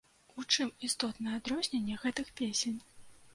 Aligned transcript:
У 0.43 0.45
чым 0.53 0.71
істотнае 0.87 1.35
адрозненне 1.41 1.99
гэтых 2.07 2.33
песень? 2.41 2.81